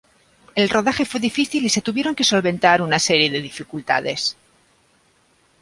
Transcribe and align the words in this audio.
El 0.55 0.67
rodaje 0.71 1.05
fue 1.05 1.19
difícil 1.19 1.63
y 1.63 1.69
se 1.69 1.79
tuvieron 1.83 2.15
que 2.15 2.23
solventar 2.23 2.81
una 2.81 2.97
serie 2.97 3.29
de 3.29 3.39
dificultades. 3.39 4.35